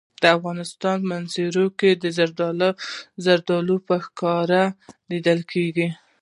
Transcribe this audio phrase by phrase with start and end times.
[0.21, 1.89] د افغانستان په منظره کې
[3.29, 4.63] زردالو په ښکاره
[5.11, 5.87] لیدل کېږي.